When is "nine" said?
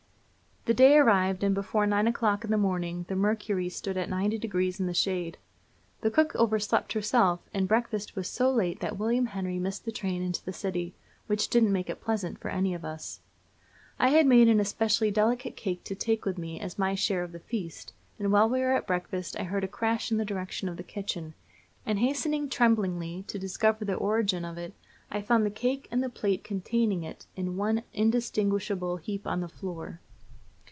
1.87-2.05